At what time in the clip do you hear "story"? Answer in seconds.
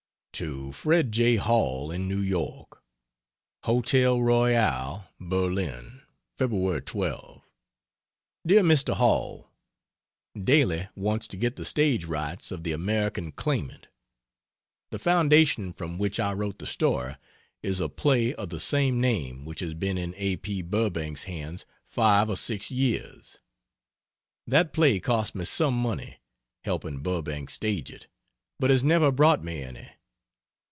16.65-17.17